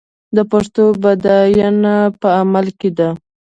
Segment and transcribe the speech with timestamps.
[0.35, 3.09] د پښتو بډاینه په عمل کې ده.